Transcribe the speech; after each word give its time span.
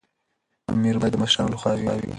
امر 0.71 0.95
باید 1.01 1.13
د 1.13 1.21
مشرانو 1.23 1.53
لخوا 1.53 1.71
وي. 1.75 2.07